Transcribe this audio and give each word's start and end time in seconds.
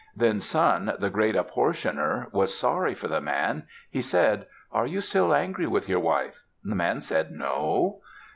Then 0.15 0.39
Sun, 0.39 0.91
the 0.97 1.11
great 1.11 1.35
Apportioner, 1.35 2.33
was 2.33 2.57
sorry 2.57 2.95
for 2.95 3.07
the 3.07 3.21
man. 3.21 3.67
He 3.91 4.01
said, 4.01 4.47
"Are 4.71 4.87
you 4.87 4.99
still 4.99 5.31
angry 5.31 5.67
with 5.67 5.87
your 5.87 5.99
wife?" 5.99 6.41
The 6.63 6.73
man 6.73 7.01
said, 7.01 7.29
"No." 7.31 8.01